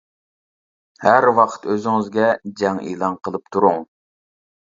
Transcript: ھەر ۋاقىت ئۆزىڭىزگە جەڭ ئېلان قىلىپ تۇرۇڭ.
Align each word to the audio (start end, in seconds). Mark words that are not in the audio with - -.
ھەر 1.03 1.27
ۋاقىت 1.39 1.67
ئۆزىڭىزگە 1.73 2.25
جەڭ 2.61 2.81
ئېلان 2.87 3.21
قىلىپ 3.27 3.51
تۇرۇڭ. 3.57 3.77